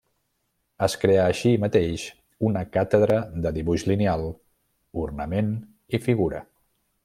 Es 0.85 0.95
creà 1.01 1.25
així 1.25 1.51
mateix 1.65 2.05
una 2.49 2.63
càtedra 2.77 3.19
de 3.45 3.53
dibuix 3.61 3.87
lineal, 3.93 4.27
ornament 5.05 5.53
i 5.99 6.05
figura. 6.11 6.45